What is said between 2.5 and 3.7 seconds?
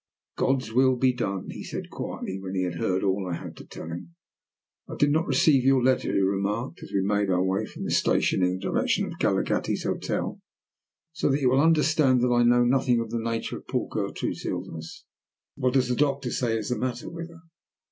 he had heard all I had to